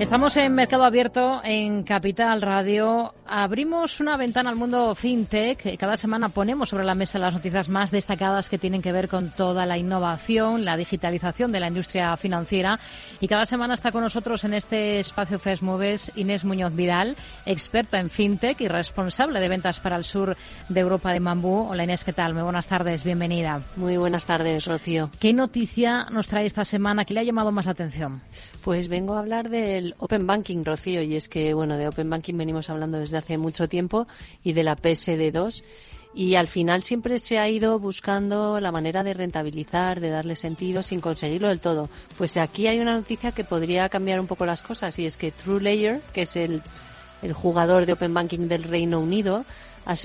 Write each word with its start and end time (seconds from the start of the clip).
Estamos 0.00 0.36
en 0.36 0.52
Mercado 0.52 0.82
Abierto 0.82 1.40
en 1.44 1.84
Capital 1.84 2.42
Radio. 2.42 3.14
Abrimos 3.26 4.00
una 4.00 4.16
ventana 4.16 4.50
al 4.50 4.56
mundo 4.56 4.92
fintech. 4.96 5.78
Cada 5.78 5.96
semana 5.96 6.28
ponemos 6.28 6.68
sobre 6.68 6.84
la 6.84 6.96
mesa 6.96 7.20
las 7.20 7.32
noticias 7.32 7.68
más 7.68 7.92
destacadas 7.92 8.48
que 8.50 8.58
tienen 8.58 8.82
que 8.82 8.90
ver 8.90 9.08
con 9.08 9.30
toda 9.30 9.66
la 9.66 9.78
innovación, 9.78 10.64
la 10.64 10.76
digitalización 10.76 11.52
de 11.52 11.60
la 11.60 11.68
industria 11.68 12.16
financiera. 12.16 12.80
Y 13.20 13.28
cada 13.28 13.46
semana 13.46 13.74
está 13.74 13.92
con 13.92 14.02
nosotros 14.02 14.42
en 14.42 14.54
este 14.54 14.98
espacio 14.98 15.38
Fest 15.38 15.62
Moves 15.62 16.12
Inés 16.16 16.44
Muñoz 16.44 16.74
Vidal, 16.74 17.16
experta 17.46 18.00
en 18.00 18.10
fintech 18.10 18.60
y 18.60 18.68
responsable 18.68 19.38
de 19.38 19.48
ventas 19.48 19.78
para 19.78 19.96
el 19.96 20.04
sur 20.04 20.36
de 20.68 20.80
Europa 20.80 21.12
de 21.12 21.20
Mambú. 21.20 21.68
Hola 21.70 21.84
Inés, 21.84 22.02
¿qué 22.02 22.12
tal? 22.12 22.34
Muy 22.34 22.42
buenas 22.42 22.66
tardes, 22.66 23.04
bienvenida. 23.04 23.62
Muy 23.76 23.96
buenas 23.96 24.26
tardes, 24.26 24.66
Rocío. 24.66 25.08
¿Qué 25.20 25.32
noticia 25.32 26.06
nos 26.10 26.26
trae 26.26 26.46
esta 26.46 26.64
semana 26.64 27.04
que 27.04 27.14
le 27.14 27.20
ha 27.20 27.24
llamado 27.24 27.52
más 27.52 27.66
la 27.66 27.72
atención? 27.72 28.22
Pues 28.64 28.88
vengo 28.88 29.14
a 29.14 29.20
hablar 29.20 29.50
del 29.50 29.83
Open 29.98 30.26
Banking, 30.26 30.64
Rocío, 30.64 31.02
y 31.02 31.16
es 31.16 31.28
que, 31.28 31.52
bueno, 31.54 31.76
de 31.76 31.88
Open 31.88 32.08
Banking 32.08 32.36
venimos 32.36 32.70
hablando 32.70 32.98
desde 32.98 33.18
hace 33.18 33.38
mucho 33.38 33.68
tiempo 33.68 34.06
y 34.42 34.52
de 34.52 34.62
la 34.62 34.76
PSD2 34.76 35.62
y 36.14 36.36
al 36.36 36.46
final 36.46 36.82
siempre 36.82 37.18
se 37.18 37.38
ha 37.38 37.48
ido 37.48 37.78
buscando 37.78 38.60
la 38.60 38.70
manera 38.70 39.02
de 39.02 39.14
rentabilizar, 39.14 40.00
de 40.00 40.10
darle 40.10 40.36
sentido 40.36 40.82
sin 40.82 41.00
conseguirlo 41.00 41.48
del 41.48 41.58
todo. 41.58 41.90
Pues 42.16 42.36
aquí 42.36 42.68
hay 42.68 42.78
una 42.78 42.94
noticia 42.94 43.32
que 43.32 43.42
podría 43.42 43.88
cambiar 43.88 44.20
un 44.20 44.28
poco 44.28 44.46
las 44.46 44.62
cosas 44.62 44.96
y 44.98 45.06
es 45.06 45.16
que 45.16 45.32
TrueLayer, 45.32 46.00
que 46.12 46.22
es 46.22 46.36
el, 46.36 46.62
el 47.22 47.32
jugador 47.32 47.84
de 47.84 47.94
Open 47.94 48.14
Banking 48.14 48.48
del 48.48 48.62
Reino 48.62 49.00
Unido, 49.00 49.44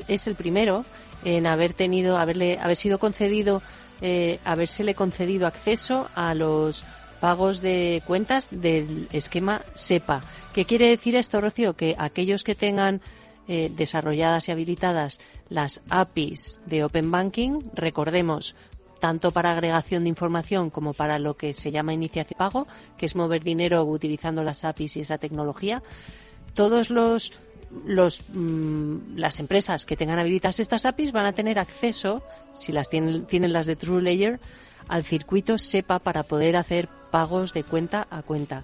es 0.07 0.27
el 0.27 0.35
primero 0.35 0.83
en 1.23 1.45
haber 1.45 1.73
tenido, 1.73 2.17
haberle, 2.17 2.57
haber 2.59 2.75
sido 2.75 2.99
concedido, 2.99 3.61
eh, 4.01 4.39
habérsele 4.45 4.95
concedido 4.95 5.47
acceso 5.47 6.09
a 6.15 6.33
los 6.33 6.83
pagos 7.19 7.61
de 7.61 8.01
cuentas 8.05 8.47
del 8.51 9.07
esquema 9.11 9.61
SEPA. 9.73 10.21
¿Qué 10.53 10.65
quiere 10.65 10.89
decir 10.89 11.15
esto, 11.15 11.41
Rocío? 11.41 11.75
Que 11.75 11.95
aquellos 11.97 12.43
que 12.43 12.55
tengan 12.55 13.01
eh, 13.47 13.71
desarrolladas 13.75 14.47
y 14.47 14.51
habilitadas 14.51 15.19
las 15.49 15.81
APIs 15.89 16.59
de 16.65 16.83
Open 16.83 17.11
Banking, 17.11 17.61
recordemos, 17.73 18.55
tanto 18.99 19.31
para 19.31 19.51
agregación 19.51 20.03
de 20.03 20.09
información 20.09 20.69
como 20.69 20.93
para 20.93 21.19
lo 21.19 21.35
que 21.35 21.53
se 21.53 21.71
llama 21.71 21.93
iniciación 21.93 22.29
de 22.29 22.35
pago, 22.35 22.67
que 22.97 23.05
es 23.05 23.15
mover 23.15 23.43
dinero 23.43 23.83
utilizando 23.85 24.43
las 24.43 24.65
APIs 24.65 24.97
y 24.97 25.01
esa 25.01 25.17
tecnología, 25.17 25.81
todos 26.53 26.89
los 26.89 27.33
los, 27.85 28.23
mm, 28.33 29.15
las 29.15 29.39
empresas 29.39 29.85
que 29.85 29.95
tengan 29.95 30.17
habilitadas 30.19 30.59
estas 30.59 30.85
APIs 30.85 31.11
van 31.11 31.27
a 31.27 31.33
tener 31.33 31.59
acceso, 31.59 32.23
si 32.57 32.71
las 32.71 32.89
tienen, 32.89 33.25
tienen 33.25 33.53
las 33.53 33.67
de 33.67 33.75
TrueLayer, 33.75 34.39
al 34.87 35.03
circuito 35.03 35.57
SEPA 35.57 35.99
para 35.99 36.23
poder 36.23 36.55
hacer 36.55 36.89
pagos 37.09 37.53
de 37.53 37.63
cuenta 37.63 38.07
a 38.09 38.21
cuenta. 38.21 38.63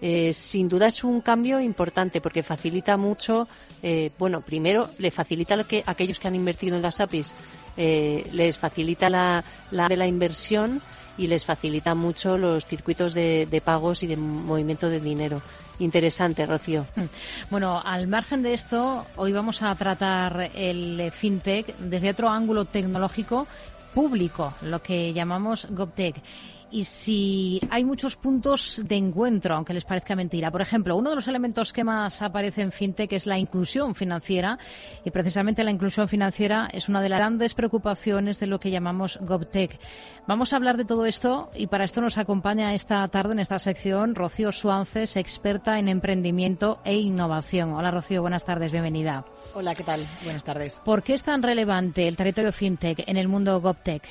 Eh, 0.00 0.32
sin 0.32 0.68
duda 0.68 0.86
es 0.86 1.02
un 1.02 1.20
cambio 1.20 1.60
importante 1.60 2.20
porque 2.20 2.42
facilita 2.42 2.96
mucho, 2.96 3.48
eh, 3.82 4.10
bueno, 4.18 4.42
primero 4.42 4.90
le 4.98 5.10
facilita 5.10 5.56
lo 5.56 5.66
que 5.66 5.82
aquellos 5.86 6.20
que 6.20 6.28
han 6.28 6.36
invertido 6.36 6.76
en 6.76 6.82
las 6.82 7.00
APIs, 7.00 7.34
eh, 7.76 8.28
les 8.32 8.58
facilita 8.58 9.10
la, 9.10 9.44
de 9.70 9.96
la 9.96 10.06
inversión 10.06 10.80
y 11.16 11.26
les 11.26 11.44
facilita 11.44 11.96
mucho 11.96 12.38
los 12.38 12.64
circuitos 12.64 13.12
de, 13.12 13.46
de 13.46 13.60
pagos 13.60 14.04
y 14.04 14.06
de 14.06 14.16
movimiento 14.16 14.88
de 14.88 15.00
dinero. 15.00 15.42
Interesante, 15.80 16.46
Rocío. 16.46 16.86
Mm. 16.94 17.02
Bueno, 17.50 17.82
al 17.84 18.06
margen 18.06 18.42
de 18.42 18.54
esto, 18.54 19.04
hoy 19.16 19.32
vamos 19.32 19.62
a 19.62 19.74
tratar 19.74 20.50
el 20.54 21.10
fintech 21.12 21.76
desde 21.78 22.10
otro 22.10 22.28
ángulo 22.28 22.64
tecnológico 22.66 23.48
público, 23.94 24.54
lo 24.62 24.80
que 24.80 25.12
llamamos 25.12 25.66
GovTech 25.70 26.22
y 26.70 26.84
si 26.84 27.60
hay 27.70 27.84
muchos 27.84 28.16
puntos 28.16 28.80
de 28.84 28.96
encuentro, 28.96 29.54
aunque 29.54 29.72
les 29.72 29.84
parezca 29.84 30.14
mentira. 30.14 30.50
Por 30.50 30.62
ejemplo, 30.62 30.96
uno 30.96 31.10
de 31.10 31.16
los 31.16 31.28
elementos 31.28 31.72
que 31.72 31.84
más 31.84 32.22
aparece 32.22 32.62
en 32.62 32.72
FinTech 32.72 33.12
es 33.12 33.26
la 33.26 33.38
inclusión 33.38 33.94
financiera 33.94 34.58
y 35.04 35.10
precisamente 35.10 35.64
la 35.64 35.70
inclusión 35.70 36.08
financiera 36.08 36.68
es 36.72 36.88
una 36.88 37.00
de 37.02 37.08
las 37.08 37.18
grandes 37.18 37.54
preocupaciones 37.54 38.38
de 38.40 38.46
lo 38.46 38.60
que 38.60 38.70
llamamos 38.70 39.18
GovTech. 39.20 39.78
Vamos 40.26 40.52
a 40.52 40.56
hablar 40.56 40.76
de 40.76 40.84
todo 40.84 41.06
esto 41.06 41.50
y 41.54 41.66
para 41.68 41.84
esto 41.84 42.00
nos 42.00 42.18
acompaña 42.18 42.74
esta 42.74 43.06
tarde 43.08 43.32
en 43.32 43.40
esta 43.40 43.58
sección 43.58 44.14
Rocío 44.14 44.52
Suances, 44.52 45.16
experta 45.16 45.78
en 45.78 45.88
emprendimiento 45.88 46.80
e 46.84 46.96
innovación. 46.96 47.72
Hola 47.72 47.90
Rocío, 47.90 48.20
buenas 48.20 48.44
tardes, 48.44 48.72
bienvenida. 48.72 49.24
Hola, 49.54 49.74
¿qué 49.74 49.84
tal? 49.84 50.06
Buenas 50.22 50.44
tardes. 50.44 50.80
¿Por 50.84 51.02
qué 51.02 51.14
es 51.14 51.22
tan 51.22 51.42
relevante 51.42 52.06
el 52.06 52.16
territorio 52.16 52.52
FinTech 52.52 53.04
en 53.06 53.16
el 53.16 53.28
mundo 53.28 53.60
GovTech? 53.60 54.02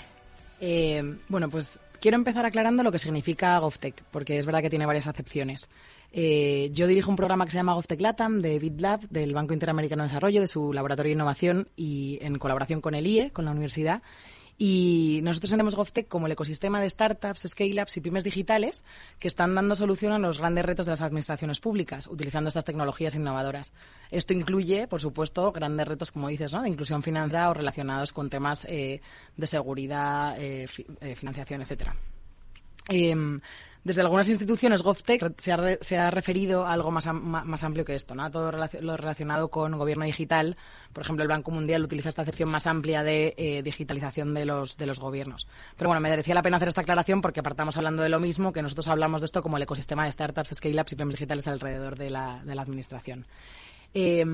Eh, 0.60 1.18
bueno, 1.30 1.50
pues 1.50 1.80
quiero 2.00 2.16
empezar 2.16 2.46
aclarando 2.46 2.84
lo 2.84 2.92
que 2.92 3.00
significa 3.00 3.58
GovTech, 3.60 4.04
porque 4.12 4.38
es 4.38 4.46
verdad 4.46 4.62
que 4.62 4.70
tiene 4.70 4.86
varias 4.86 5.08
acepciones. 5.08 5.70
Eh, 6.12 6.70
yo 6.72 6.88
dirijo 6.88 7.10
un 7.10 7.18
programa 7.18 7.46
que 7.46 7.52
se 7.52 7.58
llama 7.58 7.74
GovTech 7.74 8.02
Latam 8.02 8.42
de 8.42 8.60
BitLab, 8.60 9.08
del 9.10 9.34
Banco 9.34 9.54
Interamericano 9.54 10.04
de 10.04 10.10
Desarrollo, 10.10 10.42
de 10.42 10.48
su 10.48 10.74
laboratorio 10.74 11.10
de 11.10 11.14
innovación 11.14 11.68
y 11.76 12.20
en 12.22 12.38
colaboración 12.38 12.82
con 12.82 12.96
el 12.96 13.08
IE, 13.08 13.32
con 13.32 13.46
la 13.46 13.52
universidad. 13.52 14.02
Y 14.58 15.20
nosotros 15.24 15.52
tenemos 15.52 15.76
GovTech 15.76 16.08
como 16.08 16.26
el 16.26 16.32
ecosistema 16.32 16.82
de 16.82 16.90
startups, 16.90 17.46
scale-ups 17.48 17.98
y 17.98 18.02
pymes 18.02 18.24
digitales 18.24 18.84
que 19.20 19.28
están 19.28 19.54
dando 19.54 19.76
solución 19.76 20.14
a 20.14 20.20
los 20.20 20.40
grandes 20.40 20.66
retos 20.66 20.88
de 20.88 20.94
las 20.94 21.02
administraciones 21.02 21.60
públicas, 21.60 22.08
utilizando 22.08 22.48
estas 22.48 22.66
tecnologías 22.66 23.14
innovadoras. 23.16 23.74
Esto 24.10 24.34
incluye, 24.34 24.88
por 24.88 25.02
supuesto, 25.02 25.52
grandes 25.52 25.88
retos, 25.88 26.12
como 26.12 26.28
dices, 26.28 26.54
¿no? 26.54 26.64
de 26.64 26.70
inclusión 26.70 27.04
financiera 27.04 27.50
o 27.50 27.54
relacionados 27.54 28.14
con 28.14 28.30
temas 28.30 28.66
eh, 28.70 29.02
de 29.36 29.48
seguridad, 29.48 30.36
eh, 30.40 30.68
eh 31.02 31.16
financiación, 31.16 31.62
etcétera. 31.62 31.96
Em, 32.90 33.42
desde 33.88 34.02
algunas 34.02 34.28
instituciones, 34.28 34.82
GovTech 34.82 35.40
se 35.40 35.54
ha, 35.54 35.78
se 35.80 35.98
ha 35.98 36.12
referido 36.12 36.66
a 36.66 36.74
algo 36.74 36.92
más, 36.92 37.08
más 37.14 37.64
amplio 37.64 37.86
que 37.86 37.96
esto, 37.96 38.16
¿no? 38.16 38.24
a 38.24 38.30
todo 38.30 38.52
lo 38.52 38.98
relacionado 38.98 39.50
con 39.50 39.78
gobierno 39.78 40.04
digital. 40.04 40.58
Por 40.92 41.04
ejemplo, 41.04 41.24
el 41.24 41.30
Banco 41.30 41.52
Mundial 41.52 41.86
utiliza 41.86 42.10
esta 42.10 42.24
acepción 42.24 42.50
más 42.50 42.68
amplia 42.68 43.02
de 43.02 43.34
eh, 43.38 43.64
digitalización 43.64 44.34
de 44.34 44.46
los, 44.46 44.76
de 44.76 44.88
los 44.88 45.00
gobiernos. 45.00 45.48
Pero 45.78 45.88
bueno, 45.88 46.02
me 46.02 46.10
merecía 46.10 46.36
la 46.36 46.42
pena 46.42 46.58
hacer 46.58 46.68
esta 46.68 46.82
aclaración 46.82 47.22
porque 47.22 47.40
apartamos 47.40 47.78
hablando 47.78 48.04
de 48.04 48.10
lo 48.10 48.20
mismo, 48.20 48.52
que 48.52 48.62
nosotros 48.62 48.90
hablamos 48.90 49.22
de 49.22 49.26
esto 49.26 49.42
como 49.42 49.56
el 49.56 49.64
ecosistema 49.64 50.04
de 50.04 50.12
startups, 50.12 50.56
scale-ups 50.56 50.92
y 50.92 50.96
pymes 50.98 51.16
digitales 51.16 51.48
alrededor 51.48 51.98
de 51.98 52.10
la, 52.10 52.44
de 52.44 52.56
la 52.56 52.64
administración. 52.64 53.26
Eh, 53.94 54.26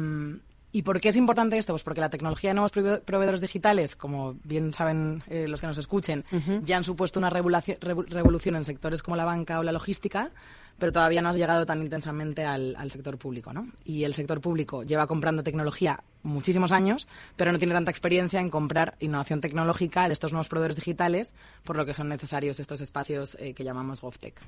¿Y 0.76 0.82
por 0.82 1.00
qué 1.00 1.10
es 1.10 1.16
importante 1.16 1.56
esto? 1.60 1.72
Pues 1.72 1.84
porque 1.84 2.02
la 2.02 2.10
tecnología 2.10 2.50
de 2.50 2.56
nuevos 2.56 2.72
proveedores 2.72 3.42
digitales, 3.42 3.96
como 3.96 4.36
bien 4.44 4.74
saben 4.74 5.22
eh, 5.30 5.48
los 5.48 5.62
que 5.62 5.68
nos 5.68 5.78
escuchen, 5.78 6.26
ya 6.64 6.78
han 6.78 6.84
supuesto 6.84 7.20
una 7.20 7.30
revolución 7.30 8.56
en 8.56 8.66
sectores 8.66 9.04
como 9.04 9.16
la 9.16 9.24
banca 9.24 9.60
o 9.60 9.64
la 9.64 9.72
logística, 9.72 10.32
pero 10.80 10.92
todavía 10.92 11.22
no 11.22 11.30
ha 11.30 11.34
llegado 11.34 11.68
tan 11.68 11.84
intensamente 11.84 12.44
al, 12.44 12.90
sector 12.90 13.20
público. 13.20 13.54
¿no? 13.54 13.68
Y 13.86 14.04
el 14.04 14.16
sector 14.16 14.42
público 14.42 14.82
lleva 14.82 15.06
comprando 15.06 15.44
tecnología 15.44 16.04
muchísimos 16.24 16.72
años, 16.72 17.08
pero 17.36 17.52
no 17.52 17.60
tiene 17.60 17.76
tanta 17.76 17.92
experiencia 17.92 18.40
en 18.40 18.50
comprar 18.50 18.96
innovación 19.00 19.42
tecnológica 19.42 20.08
de 20.08 20.14
estos 20.14 20.32
nuevos 20.32 20.50
proveedores 20.50 20.78
digitales, 20.78 21.36
por 21.64 21.76
lo 21.76 21.86
que 21.86 21.94
son 21.94 22.10
necesarios 22.10 22.60
estos 22.60 22.82
espacios 22.82 23.38
eh, 23.40 23.54
que 23.54 23.64
llamamos 23.64 24.02
GovTech. 24.02 24.42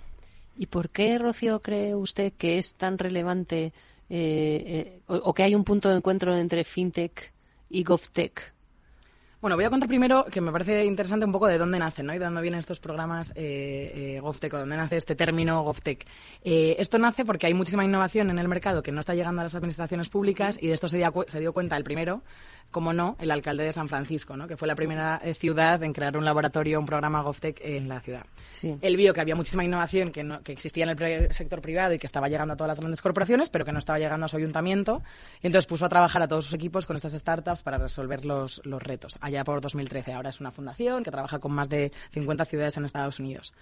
¿Y 0.57 0.67
por 0.67 0.89
qué, 0.89 1.19
Rocío, 1.19 1.59
cree 1.59 1.93
usted 1.93 2.33
que 2.33 2.57
es 2.57 2.75
tan 2.75 2.97
relevante 2.97 3.73
eh, 4.09 4.63
eh, 4.66 5.01
o, 5.07 5.33
que 5.33 5.43
hay 5.43 5.55
un 5.55 5.63
punto 5.63 5.89
de 5.89 5.97
encuentro 5.97 6.35
entre 6.35 6.63
fintech 6.63 7.33
y 7.69 7.83
govtech? 7.83 8.54
Bueno, 9.45 9.57
voy 9.57 9.66
a 9.66 9.69
contar 9.69 9.88
primero 9.88 10.25
que 10.25 10.41
me 10.41 10.51
parece 10.51 10.85
interesante 10.85 11.23
un 11.23 11.31
poco 11.31 11.45
de 11.45 11.59
dónde 11.59 11.78
nacen, 11.78 12.07
¿no? 12.07 12.16
Y 12.16 12.17
de 12.17 12.25
dónde 12.25 12.41
vienen 12.41 12.61
estos 12.61 12.79
programas 12.79 13.31
eh, 13.35 14.16
eh 14.16 14.19
GovTech 14.19 14.51
o 14.56 14.57
dónde 14.57 14.75
nace 14.75 14.95
este 14.95 15.13
término 15.13 15.61
GovTech. 15.61 16.03
esto 16.41 16.97
nace 16.97 17.25
porque 17.25 17.45
hay 17.45 17.53
muchísima 17.53 17.85
innovación 17.85 18.31
en 18.31 18.39
el 18.39 18.47
mercado 18.47 18.81
que 18.81 18.91
no 18.91 19.01
está 19.01 19.13
llegando 19.13 19.41
a 19.41 19.44
las 19.44 19.53
administraciones 19.53 20.09
públicas 20.09 20.57
y 20.59 20.69
de 20.69 20.73
esto 20.73 20.88
se 20.88 20.97
dio 20.97 21.53
cuenta 21.53 21.78
el 21.78 21.84
primero 21.84 22.23
como 22.72 22.91
no, 22.91 23.16
el 23.19 23.31
alcalde 23.31 23.63
de 23.63 23.72
San 23.72 23.88
Francisco, 23.88 24.35
¿no? 24.35 24.47
que 24.47 24.57
fue 24.57 24.67
la 24.67 24.75
primera 24.75 25.22
eh, 25.23 25.34
ciudad 25.34 25.81
en 25.84 25.94
crear 25.94 26.17
un 26.17 26.25
laboratorio, 26.25 26.79
un 26.79 26.85
programa 26.85 27.22
GovTech 27.22 27.61
en 27.63 27.88
la 27.88 28.01
ciudad. 28.01 28.25
Sí. 28.51 28.78
Él 28.81 28.97
vio 28.97 29.13
que 29.13 29.22
había 29.22 29.35
muchísima 29.35 29.63
innovación 29.63 30.11
que, 30.11 30.39
que 30.44 30.51
existía 30.51 30.84
en 30.84 30.89
el 30.89 31.34
sector 31.34 31.61
privado 31.61 31.94
y 31.94 32.00
que 32.00 32.05
estaba 32.05 32.28
llegando 32.28 32.53
a 32.53 32.57
todas 32.57 32.69
las 32.69 32.79
grandes 32.79 33.01
corporaciones, 33.01 33.50
pero 33.50 33.64
que 33.64 33.72
no 33.72 33.79
estaba 33.79 33.97
llegando 33.97 34.25
a 34.25 34.29
su 34.29 34.37
ayuntamiento. 34.37 35.02
Y 35.41 35.47
entonces 35.47 35.67
puso 35.67 35.85
a 35.85 35.90
trabajar 35.90 36.22
a 36.22 36.28
todos 36.28 36.46
sus 36.46 36.53
equipos 36.53 36.85
con 36.85 36.96
estas 36.96 37.14
startups 37.14 37.61
para 37.61 37.78
resolver 37.78 38.25
los, 38.25 38.61
los 38.66 38.84
retos. 38.84 39.17
Allá 39.22 39.34
por 39.43 39.61
2013. 39.61 40.14
Ahora 40.14 40.29
es 40.29 40.40
una 40.40 40.52
fundación 40.52 41.03
que 41.03 41.11
trabaja 41.11 41.40
con 41.40 41.52
más 41.52 41.70
de 41.70 41.91
50 42.11 42.46
ciudades 42.46 42.78
en 42.78 42.85
Estados 42.85 43.20
Unidos. 43.20 43.53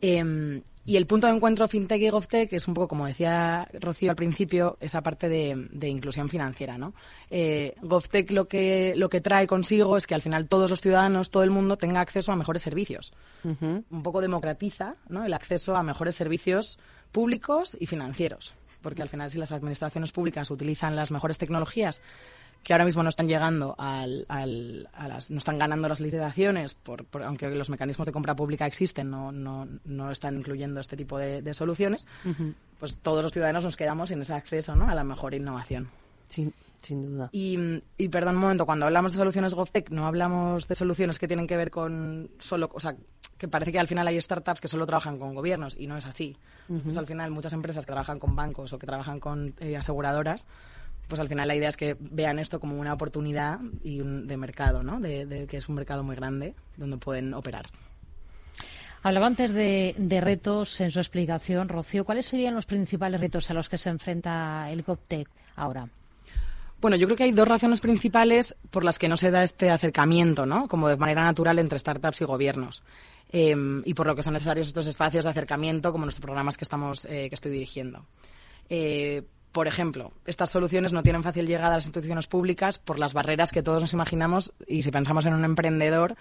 Em, 0.00 0.62
y 0.84 0.96
el 0.96 1.06
punto 1.06 1.26
de 1.26 1.34
encuentro 1.34 1.66
FinTech 1.66 2.00
y 2.00 2.08
GovTech 2.08 2.52
es 2.52 2.68
un 2.68 2.74
poco, 2.74 2.88
como 2.88 3.06
decía 3.06 3.68
Rocío 3.74 4.10
al 4.10 4.16
principio, 4.16 4.78
esa 4.80 5.02
parte 5.02 5.28
de, 5.28 5.88
inclusión 5.88 6.28
financiera. 6.28 6.78
¿no? 6.78 6.94
Eh, 7.30 7.74
GovTech 7.82 8.30
lo 8.30 8.46
que, 8.46 8.94
lo 8.96 9.08
que 9.08 9.20
trae 9.20 9.46
consigo 9.46 9.96
es 9.96 10.06
que 10.06 10.14
al 10.14 10.22
final 10.22 10.48
todos 10.48 10.70
los 10.70 10.80
ciudadanos, 10.80 11.30
todo 11.30 11.42
el 11.42 11.50
mundo 11.50 11.76
tenga 11.76 12.00
acceso 12.00 12.32
a 12.32 12.36
mejores 12.36 12.62
servicios. 12.62 13.12
Un 13.44 14.02
poco 14.02 14.20
democratiza 14.20 14.94
¿no? 15.08 15.24
el 15.24 15.34
acceso 15.34 15.76
a 15.76 15.82
mejores 15.82 16.14
servicios 16.14 16.78
públicos 17.12 17.76
y 17.78 17.86
financieros. 17.86 18.54
Porque 18.80 19.02
al 19.02 19.08
final 19.08 19.30
si 19.30 19.38
las 19.38 19.52
administraciones 19.52 20.12
públicas 20.12 20.50
utilizan 20.50 20.94
las 20.94 21.10
mejores 21.10 21.36
tecnologías 21.36 22.00
que 22.62 22.74
ahora 22.74 22.84
mismo 22.84 23.02
no 23.02 23.08
están 23.08 23.28
llegando 23.28 23.74
al, 23.78 24.26
al, 24.28 24.88
a 24.92 25.08
las, 25.08 25.30
no 25.30 25.38
están 25.38 25.58
ganando 25.58 25.88
las 25.88 26.00
licitaciones, 26.00 26.74
por, 26.74 27.04
por, 27.04 27.22
aunque 27.22 27.48
los 27.48 27.70
mecanismos 27.70 28.04
de 28.06 28.12
compra 28.12 28.36
pública 28.36 28.66
existen, 28.66 29.10
no, 29.10 29.32
no, 29.32 29.66
no 29.84 30.10
están 30.10 30.36
incluyendo 30.36 30.80
este 30.80 30.96
tipo 30.96 31.16
de, 31.18 31.40
de 31.40 31.54
soluciones, 31.54 32.06
pues 32.78 32.96
todos 32.96 33.22
los 33.22 33.32
ciudadanos 33.32 33.64
nos 33.64 33.76
quedamos 33.76 34.10
sin 34.10 34.20
ese 34.20 34.34
acceso 34.34 34.76
¿no? 34.76 34.88
a 34.88 34.94
la 34.94 35.04
mejor 35.04 35.32
innovación. 35.34 35.88
Sí, 36.28 36.52
sin 36.80 37.06
duda. 37.06 37.30
Y, 37.32 37.58
y, 37.96 38.08
perdón 38.08 38.36
un 38.36 38.42
momento, 38.42 38.66
cuando 38.66 38.84
hablamos 38.84 39.12
de 39.12 39.18
soluciones 39.18 39.54
GovTech, 39.54 39.88
no 39.90 40.06
hablamos 40.06 40.68
de 40.68 40.74
soluciones 40.74 41.18
que 41.18 41.26
tienen 41.26 41.46
que 41.46 41.56
ver 41.56 41.70
con 41.70 42.30
solo, 42.38 42.70
o 42.74 42.80
sea, 42.80 42.94
que 43.38 43.48
parece 43.48 43.72
que 43.72 43.78
al 43.78 43.88
final 43.88 44.06
hay 44.08 44.20
startups 44.20 44.60
que 44.60 44.68
solo 44.68 44.84
trabajan 44.84 45.18
con 45.18 45.34
gobiernos 45.34 45.74
y 45.78 45.86
no 45.86 45.96
es 45.96 46.04
así. 46.04 46.36
Uh 46.68 46.72
-huh. 46.72 46.76
Entonces, 46.76 46.98
al 46.98 47.06
final, 47.06 47.30
muchas 47.30 47.52
empresas 47.54 47.86
que 47.86 47.92
trabajan 47.92 48.18
con 48.18 48.36
bancos 48.36 48.72
o 48.72 48.78
que 48.78 48.86
trabajan 48.86 49.20
con 49.20 49.54
eh, 49.60 49.76
aseguradoras, 49.76 50.46
pues 51.08 51.20
al 51.20 51.28
final 51.28 51.48
la 51.48 51.56
idea 51.56 51.68
es 51.68 51.76
que 51.76 51.96
vean 51.98 52.38
esto 52.38 52.60
como 52.60 52.78
una 52.78 52.92
oportunidad 52.92 53.60
y 53.82 54.00
un, 54.00 54.26
de 54.26 54.36
mercado, 54.36 54.82
¿no? 54.82 55.00
De, 55.00 55.26
de, 55.26 55.46
que 55.46 55.56
es 55.56 55.68
un 55.68 55.74
mercado 55.74 56.04
muy 56.04 56.14
grande 56.14 56.54
donde 56.76 56.98
pueden 56.98 57.34
operar. 57.34 57.66
Hablaba 59.02 59.26
antes 59.26 59.52
de, 59.52 59.94
de, 59.96 60.20
retos 60.20 60.80
en 60.80 60.90
su 60.90 60.98
explicación, 60.98 61.68
Rocío. 61.68 62.04
¿Cuáles 62.04 62.26
serían 62.26 62.54
los 62.54 62.66
principales 62.66 63.20
retos 63.20 63.50
a 63.50 63.54
los 63.54 63.68
que 63.68 63.78
se 63.78 63.90
enfrenta 63.90 64.70
el 64.70 64.82
GovTech 64.82 65.28
ahora? 65.56 65.88
Bueno, 66.80 66.96
yo 66.96 67.06
creo 67.06 67.16
que 67.16 67.24
hay 67.24 67.32
dos 67.32 67.48
razones 67.48 67.80
principales 67.80 68.56
por 68.70 68.84
las 68.84 68.98
que 68.98 69.08
no 69.08 69.16
se 69.16 69.30
da 69.30 69.42
este 69.42 69.70
acercamiento, 69.70 70.46
¿no? 70.46 70.68
Como 70.68 70.88
de 70.88 70.96
manera 70.96 71.24
natural 71.24 71.58
entre 71.58 71.78
startups 71.78 72.20
y 72.20 72.24
gobiernos. 72.24 72.84
Eh, 73.30 73.56
y 73.84 73.94
por 73.94 74.06
lo 74.06 74.14
que 74.14 74.22
son 74.22 74.34
necesarios 74.34 74.68
estos 74.68 74.86
espacios 74.86 75.24
de 75.24 75.30
acercamiento, 75.30 75.92
como 75.92 76.06
los 76.06 76.20
programas 76.20 76.56
que 76.56 76.64
estamos, 76.64 77.04
eh, 77.06 77.28
que 77.28 77.34
estoy 77.34 77.50
dirigiendo. 77.50 78.06
Eh, 78.68 79.22
por 79.58 79.66
ejemplo, 79.66 80.12
estas 80.24 80.50
soluciones 80.50 80.92
no 80.92 81.02
tienen 81.02 81.24
fácil 81.24 81.44
llegada 81.44 81.74
a 81.74 81.78
las 81.78 81.86
instituciones 81.86 82.28
públicas 82.28 82.78
por 82.78 82.96
las 82.96 83.12
barreras 83.12 83.50
que 83.50 83.60
todos 83.60 83.82
nos 83.82 83.92
imaginamos 83.92 84.52
y 84.68 84.82
si 84.82 84.92
pensamos 84.92 85.26
en 85.26 85.34
un 85.34 85.44
emprendedor, 85.44 86.14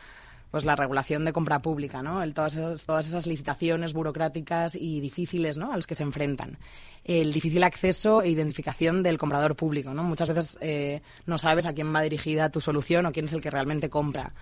pues 0.50 0.66
la 0.66 0.76
regulación 0.76 1.24
de 1.24 1.34
compra 1.34 1.62
pública, 1.62 2.02
¿no? 2.02 2.20
Todas, 2.34 2.56
esas, 2.56 2.88
todas 2.88 3.08
esas 3.08 3.28
licitaciones 3.28 3.94
burocráticas 3.94 4.74
y 4.74 5.02
difíciles, 5.02 5.56
¿no? 5.60 5.72
A 5.72 5.76
los 5.76 5.86
que 5.86 5.94
se 5.94 6.02
enfrentan. 6.02 6.58
El 7.04 7.32
difícil 7.32 7.62
acceso 7.62 8.24
e 8.24 8.30
identificación 8.32 9.04
del 9.04 9.20
comprador 9.20 9.56
público, 9.56 9.94
¿no? 9.94 10.02
Muchas 10.02 10.30
veces 10.30 10.58
eh, 10.60 11.04
no 11.28 11.38
sabes 11.38 11.68
a 11.68 11.74
quién 11.74 11.94
va 11.94 12.02
dirigida 12.02 12.50
tu 12.50 12.60
solución 12.60 13.06
o 13.06 13.12
quién 13.12 13.26
es 13.26 13.34
el 13.34 13.42
que 13.42 13.52
realmente 13.52 13.88
compra. 13.88 14.34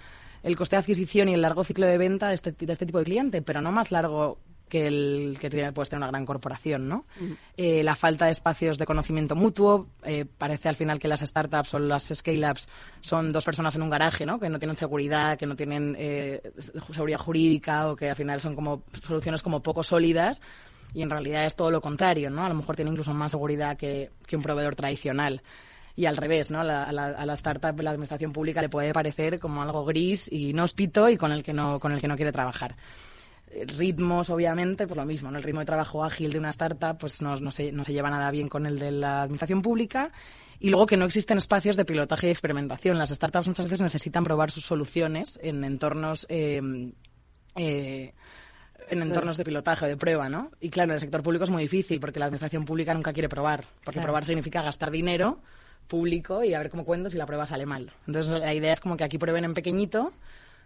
El 0.42 0.56
coste 0.56 0.78
de 0.78 0.84
adquisición 0.84 1.28
y 1.28 1.34
el 1.34 1.42
largo 1.42 1.66
ciclo 1.66 1.86
de 1.86 1.98
venta 1.98 2.30
de 2.30 2.36
este, 2.36 2.54
de 2.54 2.72
este 2.72 2.86
tipo 2.86 3.00
de 3.00 3.04
cliente, 3.04 3.42
pero 3.42 3.60
no 3.60 3.74
más 3.74 3.92
largo 3.92 4.40
que 4.70 4.88
el 4.88 5.38
que 5.40 5.50
tiene, 5.50 5.72
puede 5.72 5.90
tener 5.90 6.00
una 6.00 6.08
gran 6.08 6.26
corporación, 6.26 6.88
¿no? 6.88 7.06
Uh 7.20 7.24
-huh. 7.24 7.38
eh, 7.58 7.84
la 7.84 7.96
falta 7.96 8.26
de 8.26 8.32
espacios 8.32 8.78
de 8.78 8.86
conocimiento 8.86 9.36
mutuo, 9.36 9.88
eh, 10.04 10.26
parece 10.26 10.70
al 10.70 10.76
final 10.76 11.00
que 11.00 11.08
las 11.08 11.22
startups 11.22 11.74
o 11.76 11.80
las 11.80 12.12
scale-ups 12.14 12.68
son 13.02 13.32
dos 13.32 13.46
personas 13.46 13.76
en 13.76 13.84
un 13.84 13.90
garaje, 13.90 14.26
¿no? 14.26 14.40
Que 14.40 14.50
no 14.50 14.60
tienen 14.60 14.76
seguridad, 14.78 15.38
que 15.38 15.46
no 15.46 15.56
tienen 15.56 15.96
eh, 16.00 16.42
seguridad 16.92 17.20
jurídica 17.20 17.90
o 17.90 17.96
que 17.96 18.10
al 18.10 18.16
final 18.16 18.42
son 18.42 18.56
como 18.56 18.84
soluciones 19.06 19.44
como 19.44 19.62
poco 19.62 19.84
sólidas 19.84 20.42
y 20.94 21.02
en 21.02 21.10
realidad 21.10 21.46
es 21.46 21.56
todo 21.56 21.72
lo 21.72 21.82
contrario, 21.82 22.30
¿no? 22.30 22.46
A 22.46 22.50
lo 22.50 22.56
mejor 22.56 22.76
tiene 22.76 22.92
incluso 22.92 23.14
más 23.14 23.32
seguridad 23.32 23.78
que, 23.78 24.12
que 24.26 24.36
un 24.36 24.42
proveedor 24.42 24.76
tradicional 24.76 25.42
y 25.96 26.06
al 26.08 26.18
revés, 26.18 26.52
¿no? 26.52 26.64
La, 26.64 26.84
a, 26.84 26.92
la, 26.92 27.06
a 27.06 27.26
la 27.26 27.34
startup, 27.34 27.80
la 27.80 27.92
administración 27.92 28.34
pública 28.34 28.62
le 28.62 28.70
puede 28.70 28.94
parecer 28.94 29.40
como 29.40 29.62
algo 29.62 29.86
gris 29.86 30.30
y 30.32 30.50
inhóspito 30.50 31.08
y 31.10 31.18
con 31.18 31.32
el 31.32 31.44
que 31.44 31.54
no, 31.54 31.80
con 31.80 31.92
el 31.92 32.02
que 32.02 32.08
no 32.08 32.16
quiere 32.16 32.32
trabajar 32.32 32.76
ritmos, 33.78 34.30
obviamente, 34.30 34.88
pues 34.88 34.98
lo 34.98 35.06
mismo, 35.06 35.32
¿no? 35.32 35.38
El 35.38 35.44
ritmo 35.44 35.62
de 35.62 35.66
trabajo 35.66 36.04
ágil 36.04 36.32
de 36.32 36.40
una 36.40 36.50
startup 36.50 36.98
pues 36.98 37.22
no, 37.22 37.36
no, 37.38 37.52
se, 37.52 37.72
no 37.72 37.84
se 37.84 37.94
lleva 37.94 38.10
nada 38.10 38.30
bien 38.32 38.48
con 38.48 38.66
el 38.66 38.80
de 38.80 38.92
la 38.92 39.22
administración 39.22 39.62
pública. 39.62 40.12
Y 40.60 40.70
luego 40.70 40.86
que 40.86 40.98
no 40.98 41.06
existen 41.06 41.38
espacios 41.38 41.76
de 41.76 41.86
pilotaje 41.86 42.28
y 42.28 42.30
experimentación. 42.32 42.98
Las 42.98 43.10
startups 43.10 43.48
muchas 43.48 43.66
veces 43.66 43.82
necesitan 43.82 44.24
probar 44.24 44.52
sus 44.52 44.66
soluciones 44.66 45.40
en 45.42 45.64
entornos... 45.64 46.26
Eh, 46.30 46.62
eh, 47.56 48.14
en 48.90 49.02
entornos 49.02 49.38
de 49.38 49.44
pilotaje 49.44 49.88
de 49.88 49.98
prueba, 49.98 50.30
¿no? 50.30 50.52
Y 50.60 50.70
claro, 50.70 50.92
en 50.92 50.96
el 50.96 51.00
sector 51.00 51.24
público 51.24 51.46
es 51.46 51.50
muy 51.50 51.64
difícil 51.64 52.00
porque 52.00 52.20
la 52.20 52.26
administración 52.26 52.66
pública 52.66 52.94
nunca 52.94 53.14
quiere 53.14 53.30
probar, 53.30 53.66
porque 53.84 54.00
claro. 54.00 54.04
probar 54.04 54.26
significa 54.26 54.62
gastar 54.62 54.92
dinero 54.92 55.40
público 55.88 56.44
y 56.44 56.54
a 56.54 56.60
ver 56.60 56.70
cómo 56.70 56.86
cuento 56.86 57.10
si 57.10 57.18
la 57.18 57.26
prueba 57.26 57.46
sale 57.46 57.66
mal. 57.66 57.92
Entonces 58.08 58.40
la 58.40 58.54
idea 58.54 58.72
es 58.72 58.80
como 58.80 58.98
que 58.98 59.04
aquí 59.04 59.18
prueben 59.18 59.46
en 59.46 59.54
pequeñito 59.54 60.14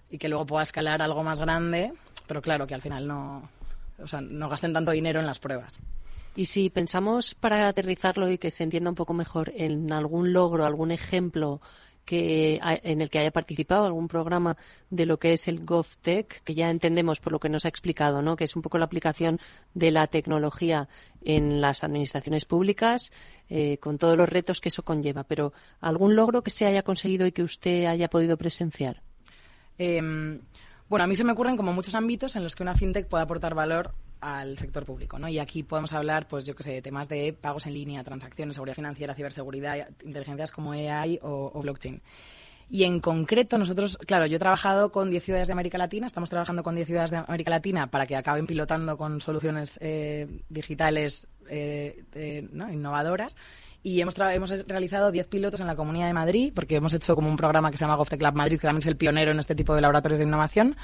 y 0.10 0.18
que 0.18 0.30
luego 0.30 0.46
pueda 0.46 0.64
escalar 0.64 1.02
algo 1.02 1.24
más 1.24 1.40
grande, 1.40 1.94
pero 2.30 2.44
claro 2.44 2.68
que 2.68 2.76
al 2.76 2.82
final 2.84 3.08
no, 3.08 3.50
o 3.98 4.06
sea, 4.06 4.22
no 4.22 4.48
gasten 4.48 4.72
tanto 4.72 4.92
dinero 4.92 5.20
en 5.20 5.26
las 5.26 5.40
pruebas. 5.40 5.80
Y 6.36 6.46
si 6.46 6.70
pensamos 6.70 7.34
para 7.34 7.68
aterrizarlo 7.68 8.30
y 8.30 8.38
que 8.38 8.52
se 8.52 8.64
entienda 8.64 8.92
un 8.92 8.96
poco 8.96 9.16
mejor 9.16 9.52
en 9.56 9.92
algún 9.92 10.32
logro, 10.32 10.64
algún 10.64 10.92
ejemplo 10.92 11.60
que 12.06 12.60
en 12.62 13.02
el 13.02 13.10
que 13.10 13.18
haya 13.18 13.32
participado 13.32 13.86
algún 13.86 14.08
programa 14.08 14.58
de 14.92 15.08
lo 15.08 15.18
que 15.18 15.34
es 15.34 15.48
el 15.48 15.66
GovTech, 15.66 16.44
que 16.44 16.54
ya 16.54 16.70
entendemos 16.70 17.20
por 17.20 17.34
lo 17.34 17.40
que 17.40 17.50
nos 17.50 17.66
ha 17.66 17.68
explicado, 17.68 18.22
¿no? 18.22 18.36
que 18.36 18.44
es 18.44 18.56
un 18.56 18.62
poco 18.62 18.78
la 18.78 18.86
aplicación 18.86 19.40
de 19.74 19.90
la 19.90 20.06
tecnología 20.06 20.88
en 21.24 21.62
las 21.62 21.84
administraciones 21.84 22.46
públicas, 22.46 23.12
eh, 23.50 23.80
con 23.80 23.98
todos 23.98 24.18
los 24.18 24.30
retos 24.30 24.62
que 24.62 24.70
eso 24.70 24.84
conlleva. 24.84 25.24
Pero 25.24 25.52
algún 25.82 26.16
logro 26.16 26.44
que 26.44 26.52
se 26.52 26.68
haya 26.68 26.84
conseguido 26.84 27.26
y 27.26 27.32
que 27.32 27.42
usted 27.42 27.86
haya 27.86 28.08
podido 28.08 28.38
presenciar. 28.38 29.02
Eh, 29.80 30.40
bueno, 30.90 31.04
a 31.04 31.08
mí 31.08 31.16
se 31.16 31.24
me 31.24 31.34
ocurren 31.34 31.56
como 31.56 31.72
muchos 31.72 31.94
ámbitos 31.94 32.36
en 32.36 32.44
los 32.44 32.56
que 32.56 32.64
una 32.64 32.76
fintech 32.76 33.08
puede 33.08 33.24
aportar 33.24 33.54
valor 33.54 33.94
al 34.22 34.58
sector 34.58 34.86
público, 34.86 35.20
¿no? 35.20 35.28
Y 35.28 35.40
aquí 35.40 35.64
podemos 35.64 35.94
hablar, 35.94 36.28
pues 36.28 36.46
yo 36.46 36.56
qué 36.56 36.64
sé, 36.64 36.72
de 36.72 36.82
temas 36.82 37.08
de 37.08 37.32
pagos 37.32 37.68
en 37.68 37.74
línea, 37.74 38.04
transacciones, 38.04 38.56
seguridad 38.56 38.76
financiera, 38.76 39.14
ciberseguridad, 39.14 39.88
inteligencias 40.04 40.52
como 40.52 40.72
AI 40.72 41.20
o, 41.22 41.62
blockchain. 41.62 42.02
Y 42.72 42.84
en 42.84 43.00
concreto, 43.00 43.58
nosotros, 43.58 43.98
claro, 43.98 44.26
yo 44.26 44.36
he 44.36 44.40
trabajado 44.40 44.92
con 44.92 45.10
10 45.10 45.24
ciudades 45.24 45.48
de 45.48 45.54
América 45.54 45.78
Latina, 45.78 46.06
estamos 46.06 46.30
trabajando 46.30 46.62
con 46.62 46.76
10 46.76 46.88
ciudades 46.88 47.12
de 47.12 47.18
América 47.18 47.50
Latina 47.50 47.88
para 47.88 48.06
que 48.06 48.16
acaben 48.16 48.46
pilotando 48.46 48.96
con 48.96 49.22
soluciones 49.22 49.80
eh, 49.82 50.28
digitales 50.50 51.28
eh, 51.50 52.04
eh, 52.14 52.48
¿no? 52.52 52.72
innovadoras. 52.72 53.36
Y 53.82 54.02
hemos, 54.02 54.16
hemos 54.18 54.68
realizado 54.68 55.12
10 55.12 55.28
pilotos 55.28 55.60
en 55.62 55.68
la 55.68 55.76
Comunidad 55.76 56.08
de 56.08 56.14
Madrid, 56.14 56.52
porque 56.54 56.76
hemos 56.76 56.94
hecho 56.94 57.16
como 57.16 57.30
un 57.30 57.38
programa 57.38 57.72
que 57.72 57.78
se 57.78 57.86
llama 57.86 57.96
GovTech 57.96 58.22
Lab 58.22 58.36
Madrid, 58.36 58.58
que 58.58 58.68
también 58.68 58.80
es 58.80 58.88
el 58.88 58.98
pionero 58.98 59.32
en 59.32 59.40
este 59.40 59.56
tipo 59.56 59.74
de 59.74 59.82
laboratorios 59.82 60.20
de 60.20 60.26
innovación. 60.26 60.76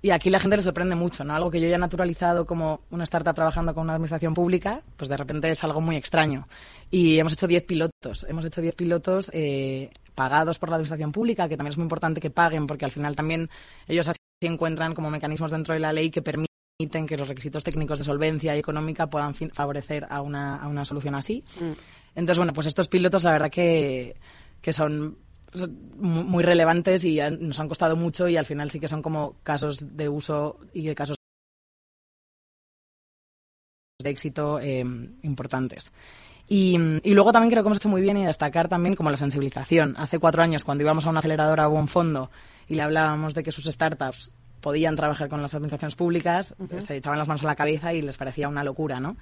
Y 0.00 0.10
aquí 0.10 0.30
la 0.30 0.38
gente 0.38 0.56
le 0.56 0.62
sorprende 0.62 0.94
mucho, 0.94 1.24
¿no? 1.24 1.34
Algo 1.34 1.50
que 1.50 1.60
yo 1.60 1.68
ya 1.68 1.74
he 1.74 1.78
naturalizado 1.78 2.46
como 2.46 2.82
una 2.90 3.04
startup 3.04 3.34
trabajando 3.34 3.74
con 3.74 3.84
una 3.84 3.94
administración 3.94 4.32
pública, 4.32 4.82
pues 4.96 5.08
de 5.08 5.16
repente 5.16 5.50
es 5.50 5.64
algo 5.64 5.80
muy 5.80 5.96
extraño. 5.96 6.46
Y 6.90 7.18
hemos 7.18 7.32
hecho 7.32 7.48
10 7.48 7.64
pilotos. 7.64 8.24
Hemos 8.28 8.44
hecho 8.44 8.60
10 8.60 8.76
pilotos 8.76 9.28
eh, 9.34 9.90
pagados 10.14 10.58
por 10.60 10.68
la 10.68 10.76
administración 10.76 11.10
pública, 11.10 11.48
que 11.48 11.56
también 11.56 11.72
es 11.72 11.78
muy 11.78 11.84
importante 11.84 12.20
que 12.20 12.30
paguen, 12.30 12.68
porque 12.68 12.84
al 12.84 12.92
final 12.92 13.16
también 13.16 13.50
ellos 13.88 14.08
así 14.08 14.18
encuentran 14.40 14.94
como 14.94 15.10
mecanismos 15.10 15.50
dentro 15.50 15.74
de 15.74 15.80
la 15.80 15.92
ley 15.92 16.10
que 16.10 16.22
permiten 16.22 16.47
que 16.78 17.16
los 17.16 17.26
requisitos 17.26 17.64
técnicos 17.64 17.98
de 17.98 18.04
solvencia 18.04 18.54
y 18.54 18.60
económica 18.60 19.08
puedan 19.08 19.34
favorecer 19.34 20.06
a 20.08 20.22
una, 20.22 20.54
a 20.54 20.68
una 20.68 20.84
solución 20.84 21.16
así. 21.16 21.42
Mm. 21.60 21.72
Entonces, 22.14 22.38
bueno, 22.38 22.52
pues 22.52 22.68
estos 22.68 22.86
pilotos 22.86 23.24
la 23.24 23.32
verdad 23.32 23.50
que, 23.50 24.14
que 24.62 24.72
son 24.72 25.18
muy 25.96 26.44
relevantes 26.44 27.02
y 27.02 27.18
nos 27.40 27.58
han 27.58 27.66
costado 27.66 27.96
mucho 27.96 28.28
y 28.28 28.36
al 28.36 28.46
final 28.46 28.70
sí 28.70 28.78
que 28.78 28.86
son 28.86 29.02
como 29.02 29.38
casos 29.42 29.96
de 29.96 30.08
uso 30.08 30.60
y 30.72 30.86
de 30.86 30.94
casos 30.94 31.16
de 34.00 34.10
éxito 34.10 34.60
eh, 34.60 34.84
importantes. 35.22 35.90
Y, 36.46 36.78
y, 37.02 37.12
luego 37.12 37.32
también 37.32 37.50
creo 37.50 37.64
que 37.64 37.70
hemos 37.70 37.78
hecho 37.78 37.88
muy 37.88 38.02
bien 38.02 38.18
y 38.18 38.24
destacar 38.24 38.68
también 38.68 38.94
como 38.94 39.10
la 39.10 39.16
sensibilización. 39.16 39.96
Hace 39.98 40.20
cuatro 40.20 40.44
años, 40.44 40.62
cuando 40.62 40.84
íbamos 40.84 41.04
a 41.06 41.10
una 41.10 41.18
aceleradora 41.18 41.68
o 41.68 41.76
a 41.76 41.80
un 41.80 41.88
fondo 41.88 42.30
y 42.68 42.76
le 42.76 42.82
hablábamos 42.82 43.34
de 43.34 43.42
que 43.42 43.50
sus 43.50 43.64
startups 43.64 44.30
podían 44.68 44.96
trabajar 44.96 45.30
con 45.30 45.40
las 45.40 45.54
administraciones 45.54 45.94
públicas, 45.94 46.54
uh 46.58 46.64
-huh. 46.64 46.80
se 46.82 46.94
echaban 46.94 47.18
las 47.18 47.26
manos 47.26 47.42
a 47.42 47.46
la 47.46 47.56
cabeza 47.56 47.94
y 47.94 48.02
les 48.02 48.18
parecía 48.18 48.48
una 48.48 48.62
locura, 48.62 49.00
¿no? 49.00 49.16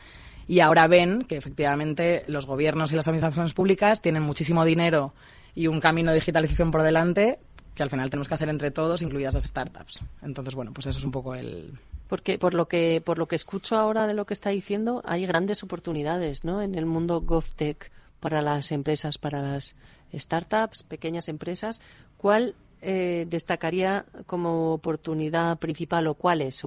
Y 0.48 0.58
ahora 0.58 0.88
ven 0.88 1.22
que 1.22 1.36
efectivamente 1.36 2.24
los 2.26 2.46
gobiernos 2.46 2.90
y 2.90 2.96
las 2.96 3.06
administraciones 3.06 3.54
públicas 3.54 4.02
tienen 4.02 4.24
muchísimo 4.24 4.64
dinero 4.64 5.14
y 5.54 5.68
un 5.68 5.78
camino 5.78 6.10
de 6.10 6.16
digitalización 6.16 6.72
por 6.72 6.82
delante 6.82 7.38
que 7.76 7.84
al 7.84 7.90
final 7.90 8.10
tenemos 8.10 8.26
que 8.26 8.34
hacer 8.34 8.48
entre 8.48 8.72
todos, 8.72 9.02
incluidas 9.02 9.34
las 9.34 9.44
startups. 9.44 10.00
Entonces, 10.20 10.56
bueno, 10.56 10.72
pues 10.72 10.88
eso 10.88 10.98
es 10.98 11.04
un 11.04 11.12
poco 11.12 11.36
el... 11.36 11.78
Porque 12.08 12.40
por 12.40 12.52
lo 12.52 12.66
que 12.66 13.00
por 13.04 13.16
lo 13.16 13.28
que 13.28 13.36
escucho 13.36 13.76
ahora 13.76 14.08
de 14.08 14.14
lo 14.14 14.26
que 14.26 14.34
está 14.34 14.50
diciendo, 14.50 15.00
hay 15.04 15.26
grandes 15.26 15.62
oportunidades, 15.62 16.42
¿no? 16.42 16.60
En 16.60 16.74
el 16.74 16.86
mundo 16.86 17.20
GovTech 17.20 17.92
para 18.18 18.42
las 18.42 18.72
empresas, 18.72 19.18
para 19.18 19.40
las 19.42 19.76
startups, 20.12 20.82
pequeñas 20.82 21.28
empresas. 21.28 21.82
¿Cuál 22.16 22.56
eh, 22.82 23.26
destacaría 23.28 24.06
como 24.26 24.72
oportunidad 24.72 25.58
principal 25.58 26.06
o 26.06 26.14
cuáles? 26.14 26.62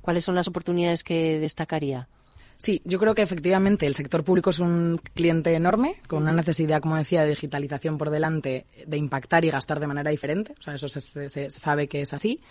¿Cuáles 0.00 0.24
son 0.24 0.34
las 0.34 0.48
oportunidades 0.48 1.04
que 1.04 1.38
destacaría? 1.38 2.08
Sí, 2.56 2.82
yo 2.84 2.98
creo 2.98 3.14
que 3.14 3.22
efectivamente 3.22 3.86
el 3.86 3.94
sector 3.94 4.22
público 4.22 4.50
es 4.50 4.58
un 4.58 5.00
cliente 5.14 5.54
enorme, 5.54 5.96
con 6.06 6.22
una 6.22 6.32
necesidad, 6.32 6.82
como 6.82 6.96
decía, 6.96 7.22
de 7.22 7.30
digitalización 7.30 7.96
por 7.96 8.10
delante, 8.10 8.66
de 8.86 8.96
impactar 8.98 9.46
y 9.46 9.50
gastar 9.50 9.80
de 9.80 9.86
manera 9.86 10.10
diferente. 10.10 10.54
O 10.58 10.62
sea, 10.62 10.74
eso 10.74 10.86
se, 10.86 11.00
se, 11.00 11.30
se 11.30 11.50
sabe 11.50 11.88
que 11.88 12.02
es 12.02 12.12
así. 12.12 12.42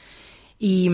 Y, 0.58 0.90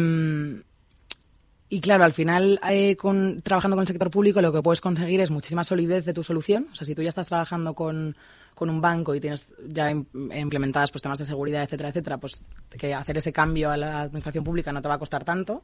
y 1.69 1.79
claro, 1.79 2.03
al 2.03 2.11
final, 2.11 2.59
eh, 2.69 2.97
con, 2.97 3.41
trabajando 3.41 3.77
con 3.77 3.83
el 3.83 3.87
sector 3.87 4.11
público, 4.11 4.41
lo 4.41 4.51
que 4.51 4.61
puedes 4.61 4.81
conseguir 4.81 5.21
es 5.21 5.31
muchísima 5.31 5.63
solidez 5.63 6.03
de 6.03 6.13
tu 6.13 6.21
solución. 6.21 6.67
O 6.73 6.75
sea, 6.75 6.85
si 6.85 6.93
tú 6.93 7.01
ya 7.01 7.09
estás 7.09 7.27
trabajando 7.27 7.73
con, 7.73 8.17
con 8.55 8.69
un 8.69 8.81
banco 8.81 9.13
y 9.13 9.19
tienes 9.19 9.47
ya 9.67 9.91
implementadas 9.91 10.89
pues, 10.89 11.01
temas 11.01 11.19
de 11.19 11.25
seguridad, 11.25 11.61
etcétera, 11.61 11.89
etcétera, 11.89 12.17
pues 12.17 12.41
que 12.69 12.93
hacer 12.93 13.17
ese 13.17 13.31
cambio 13.31 13.69
a 13.69 13.77
la 13.77 14.01
administración 14.01 14.43
pública 14.43 14.71
no 14.71 14.81
te 14.81 14.87
va 14.87 14.95
a 14.95 14.99
costar 14.99 15.23
tanto. 15.23 15.63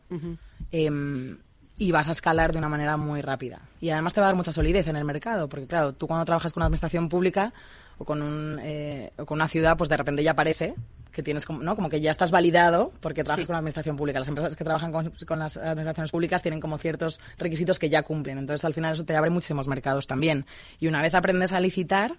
Em, 0.71 1.37
y 1.77 1.91
vas 1.91 2.07
a 2.09 2.11
escalar 2.11 2.51
de 2.51 2.59
una 2.59 2.69
manera 2.69 2.95
muy 2.97 3.21
rápida. 3.21 3.61
Y 3.79 3.89
además 3.89 4.13
te 4.13 4.21
va 4.21 4.27
a 4.27 4.29
dar 4.29 4.35
mucha 4.35 4.51
solidez 4.51 4.87
en 4.87 4.97
el 4.97 5.05
mercado, 5.05 5.49
porque 5.49 5.65
claro, 5.65 5.93
tú 5.93 6.05
cuando 6.05 6.25
trabajas 6.25 6.53
con 6.53 6.61
una 6.61 6.67
administración 6.67 7.09
pública 7.09 7.53
o 7.97 8.05
con, 8.05 8.21
un, 8.21 8.59
eh, 8.61 9.11
o 9.17 9.25
con 9.25 9.37
una 9.37 9.47
ciudad, 9.47 9.77
pues 9.77 9.89
de 9.89 9.97
repente 9.97 10.21
ya 10.21 10.31
aparece 10.31 10.75
que 11.11 11.23
tienes 11.23 11.45
como, 11.45 11.61
¿no? 11.61 11.75
como 11.75 11.89
que 11.89 11.99
ya 11.99 12.11
estás 12.11 12.31
validado 12.31 12.91
porque 12.99 13.23
trabajas 13.23 13.47
con 13.47 13.53
la 13.53 13.59
administración 13.59 13.97
pública. 13.97 14.19
Las 14.19 14.27
empresas 14.27 14.55
que 14.55 14.63
trabajan 14.63 14.91
con, 14.91 15.11
con, 15.25 15.39
las 15.39 15.57
administraciones 15.57 16.11
públicas 16.11 16.41
tienen 16.41 16.59
como 16.59 16.77
ciertos 16.77 17.19
requisitos 17.37 17.79
que 17.79 17.89
ya 17.89 18.03
cumplen. 18.03 18.37
Entonces, 18.37 18.63
al 18.63 18.73
final 18.73 18.93
eso 18.93 19.03
te 19.03 19.15
abre 19.15 19.29
muchísimos 19.29 19.67
mercados 19.67 20.07
también. 20.07 20.45
Y 20.79 20.87
una 20.87 21.01
vez 21.01 21.15
aprendes 21.15 21.53
a 21.53 21.59
licitar, 21.59 22.17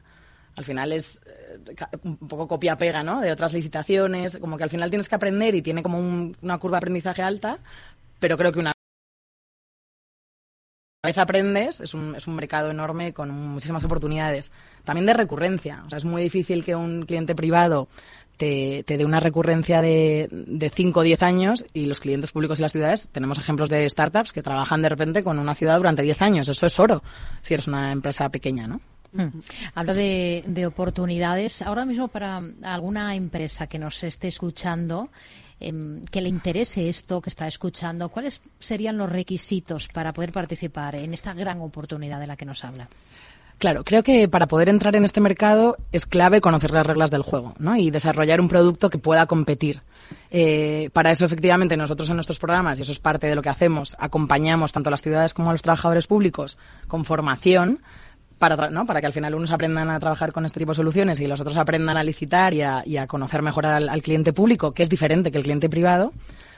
al 0.56 0.64
final 0.64 0.92
es 0.92 1.20
eh, 1.26 1.58
un 2.04 2.16
poco 2.28 2.48
copia-pega, 2.48 3.02
¿no? 3.02 3.20
De 3.20 3.32
otras 3.32 3.54
licitaciones, 3.54 4.36
como 4.38 4.56
que 4.56 4.64
al 4.64 4.70
final 4.70 4.90
tienes 4.90 5.08
que 5.08 5.14
aprender 5.14 5.54
y 5.54 5.62
tiene 5.62 5.82
como 5.82 5.98
una 5.98 6.58
curva 6.58 6.76
de 6.76 6.78
aprendizaje 6.78 7.22
alta, 7.22 7.58
pero 8.18 8.36
creo 8.36 8.52
que 8.52 8.60
una 8.60 8.72
vez 11.04 11.18
aprendes, 11.18 11.80
es 11.80 11.94
un, 11.94 12.14
es 12.14 12.28
un 12.28 12.36
mercado 12.36 12.70
enorme 12.70 13.12
con 13.12 13.30
muchísimas 13.30 13.84
oportunidades. 13.84 14.52
También 14.84 15.06
de 15.06 15.14
recurrencia. 15.14 15.82
O 15.86 15.90
sea, 15.90 15.98
es 15.98 16.04
muy 16.04 16.22
difícil 16.22 16.64
que 16.64 16.76
un 16.76 17.06
cliente 17.06 17.34
privado 17.34 17.88
te, 18.36 18.84
te 18.84 18.96
dé 18.96 19.04
una 19.04 19.18
recurrencia 19.18 19.82
de, 19.82 20.28
de 20.30 20.70
5 20.70 21.00
o 21.00 21.02
10 21.02 21.22
años 21.22 21.66
y 21.72 21.86
los 21.86 21.98
clientes 21.98 22.30
públicos 22.30 22.60
y 22.60 22.62
las 22.62 22.72
ciudades, 22.72 23.08
tenemos 23.10 23.38
ejemplos 23.38 23.68
de 23.68 23.88
startups 23.88 24.32
que 24.32 24.42
trabajan 24.42 24.80
de 24.82 24.88
repente 24.88 25.24
con 25.24 25.38
una 25.38 25.54
ciudad 25.54 25.76
durante 25.76 26.02
10 26.02 26.22
años. 26.22 26.48
Eso 26.48 26.66
es 26.66 26.78
oro 26.78 27.02
si 27.40 27.54
eres 27.54 27.66
una 27.66 27.90
empresa 27.90 28.28
pequeña, 28.28 28.68
¿no? 28.68 28.80
Hablo 29.74 29.94
de, 29.94 30.44
de, 30.46 30.66
oportunidades. 30.66 31.62
Ahora 31.62 31.84
mismo 31.84 32.08
para 32.08 32.40
alguna 32.62 33.14
empresa 33.14 33.66
que 33.66 33.78
nos 33.78 34.02
esté 34.04 34.28
escuchando 34.28 35.10
Em, 35.64 36.04
que 36.06 36.20
le 36.20 36.28
interese 36.28 36.88
esto 36.88 37.20
que 37.20 37.30
está 37.30 37.46
escuchando, 37.46 38.08
¿cuáles 38.08 38.40
serían 38.58 38.98
los 38.98 39.08
requisitos 39.08 39.86
para 39.86 40.12
poder 40.12 40.32
participar 40.32 40.96
en 40.96 41.14
esta 41.14 41.34
gran 41.34 41.60
oportunidad 41.60 42.18
de 42.18 42.26
la 42.26 42.36
que 42.36 42.44
nos 42.44 42.64
habla? 42.64 42.88
Claro, 43.58 43.84
creo 43.84 44.02
que 44.02 44.28
para 44.28 44.48
poder 44.48 44.68
entrar 44.68 44.96
en 44.96 45.04
este 45.04 45.20
mercado 45.20 45.76
es 45.92 46.04
clave 46.04 46.40
conocer 46.40 46.72
las 46.72 46.84
reglas 46.84 47.12
del 47.12 47.22
juego 47.22 47.54
¿no? 47.60 47.76
y 47.76 47.92
desarrollar 47.92 48.40
un 48.40 48.48
producto 48.48 48.90
que 48.90 48.98
pueda 48.98 49.26
competir. 49.26 49.82
Eh, 50.32 50.90
para 50.92 51.12
eso, 51.12 51.24
efectivamente, 51.24 51.76
nosotros 51.76 52.10
en 52.10 52.16
nuestros 52.16 52.40
programas, 52.40 52.80
y 52.80 52.82
eso 52.82 52.90
es 52.90 52.98
parte 52.98 53.28
de 53.28 53.36
lo 53.36 53.42
que 53.42 53.50
hacemos, 53.50 53.94
acompañamos 54.00 54.72
tanto 54.72 54.88
a 54.88 54.90
las 54.90 55.02
ciudades 55.02 55.32
como 55.32 55.50
a 55.50 55.52
los 55.52 55.62
trabajadores 55.62 56.08
públicos 56.08 56.58
con 56.88 57.04
formación 57.04 57.82
para, 58.42 58.70
¿no? 58.70 58.86
para 58.86 59.00
que 59.00 59.06
al 59.06 59.12
final 59.12 59.36
unos 59.36 59.52
aprendan 59.52 59.88
a 59.88 60.00
trabajar 60.00 60.32
con 60.32 60.44
este 60.44 60.58
tipo 60.58 60.72
de 60.72 60.76
soluciones 60.76 61.20
y 61.20 61.28
los 61.28 61.40
otros 61.40 61.56
aprendan 61.56 61.96
a 61.96 62.02
licitar 62.02 62.52
y 62.54 62.62
a, 62.62 62.82
y 62.84 62.96
a 62.96 63.06
conocer 63.06 63.40
mejor 63.40 63.66
al, 63.66 64.02
cliente 64.02 64.32
público, 64.32 64.72
que 64.74 64.82
es 64.82 64.88
diferente 64.88 65.30
que 65.30 65.38
el 65.38 65.44
cliente 65.44 65.70
privado. 65.70 66.12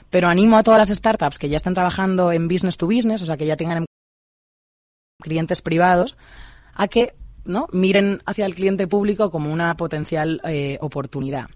Pero 0.08 0.28
animo 0.28 0.56
a 0.56 0.62
todas 0.62 0.78
las 0.78 0.96
startups 0.96 1.38
que 1.38 1.50
ya 1.50 1.58
están 1.58 1.74
trabajando 1.74 2.32
en 2.32 2.48
business 2.48 2.78
to 2.78 2.86
business, 2.86 3.20
o 3.20 3.26
sea, 3.26 3.36
que 3.36 3.44
ya 3.44 3.58
tengan 3.58 3.84
clientes 5.20 5.60
privados, 5.60 6.16
a 6.72 6.88
que 6.88 7.14
¿no? 7.44 7.68
miren 7.70 8.22
hacia 8.24 8.46
el 8.46 8.54
cliente 8.54 8.86
público 8.86 9.30
como 9.30 9.52
una 9.52 9.76
potencial 9.76 10.40
eh, 10.44 10.78
oportunidad. 10.80 11.50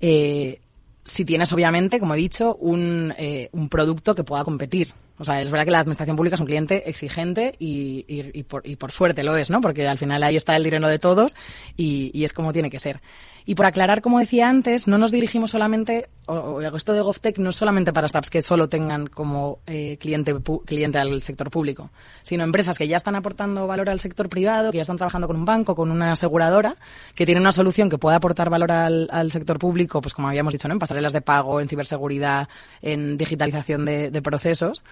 Eh, 0.00 0.62
si 1.02 1.26
tienes, 1.26 1.52
obviamente, 1.52 2.00
como 2.00 2.14
he 2.14 2.16
dicho, 2.18 2.54
un, 2.54 3.12
eh, 3.18 3.50
un 3.52 3.68
producto 3.68 4.14
que 4.14 4.24
pueda 4.24 4.44
competir. 4.44 4.94
O 5.18 5.24
sea, 5.24 5.42
es 5.42 5.50
verdad 5.50 5.64
que 5.64 5.70
la 5.70 5.80
administración 5.80 6.16
pública 6.16 6.34
es 6.34 6.40
un 6.40 6.46
cliente 6.46 6.88
exigente 6.88 7.54
y, 7.58 8.04
y, 8.08 8.42
por, 8.44 8.66
y 8.66 8.76
por, 8.76 8.92
suerte 8.92 9.22
lo 9.22 9.36
es, 9.36 9.50
¿no? 9.50 9.60
Porque 9.60 9.86
al 9.86 9.98
final 9.98 10.22
ahí 10.22 10.36
está 10.36 10.56
el 10.56 10.64
dinero 10.64 10.88
de 10.88 10.98
todos 10.98 11.34
y, 11.76 12.10
y 12.14 12.24
es 12.24 12.32
como 12.32 12.52
tiene 12.52 12.70
que 12.70 12.78
ser. 12.78 13.00
Y 13.48 13.54
por 13.54 13.64
aclarar, 13.64 14.02
como 14.02 14.18
decía 14.18 14.46
antes, 14.46 14.86
no 14.88 14.98
nos 14.98 15.10
dirigimos 15.10 15.52
solamente, 15.52 16.10
o, 16.26 16.60
esto 16.60 16.92
de 16.92 17.00
GovTech 17.00 17.38
no 17.38 17.48
es 17.48 17.56
solamente 17.56 17.94
para 17.94 18.06
startups 18.06 18.28
que 18.28 18.42
solo 18.42 18.68
tengan 18.68 19.06
como 19.06 19.60
eh, 19.66 19.96
cliente, 19.98 20.34
cliente 20.66 20.98
al 20.98 21.22
sector 21.22 21.50
público, 21.50 21.90
sino 22.20 22.44
empresas 22.44 22.76
que 22.76 22.86
ya 22.86 22.98
están 22.98 23.14
aportando 23.14 23.66
valor 23.66 23.88
al 23.88 24.00
sector 24.00 24.28
privado, 24.28 24.70
que 24.70 24.76
ya 24.76 24.82
están 24.82 24.98
trabajando 24.98 25.26
con 25.26 25.36
un 25.36 25.46
banco, 25.46 25.74
con 25.74 25.90
una 25.90 26.12
aseguradora, 26.12 26.76
que 27.14 27.24
tienen 27.24 27.40
una 27.40 27.52
solución 27.52 27.88
que 27.88 27.96
pueda 27.96 28.16
aportar 28.16 28.50
valor 28.50 28.70
al, 28.70 29.08
al 29.10 29.32
sector 29.32 29.58
público, 29.58 30.02
pues 30.02 30.12
como 30.12 30.28
habíamos 30.28 30.52
dicho, 30.52 30.68
¿no? 30.68 30.74
en 30.74 30.78
pasarelas 30.78 31.14
de 31.14 31.22
pago, 31.22 31.62
en 31.62 31.70
ciberseguridad, 31.70 32.50
en 32.82 33.16
digitalización 33.16 33.86
de, 33.86 34.10
de 34.10 34.20
procesos 34.20 34.82